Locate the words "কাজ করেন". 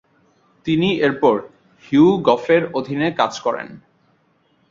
3.19-3.67